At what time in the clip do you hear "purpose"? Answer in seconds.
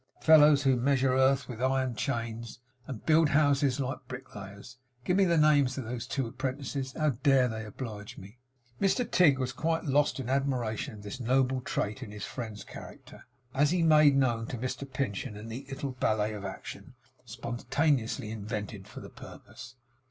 19.11-19.75